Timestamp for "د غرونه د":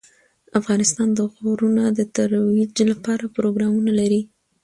1.13-1.99